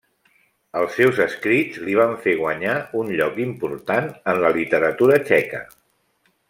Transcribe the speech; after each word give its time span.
Els 0.79 0.95
seus 0.99 1.19
escrits 1.25 1.81
li 1.89 1.97
van 1.99 2.15
fer 2.25 2.35
guanyar 2.41 2.73
un 3.03 3.13
lloc 3.21 3.39
important 3.47 4.11
en 4.35 4.43
la 4.47 4.55
literatura 4.61 5.25
txeca. 5.29 5.67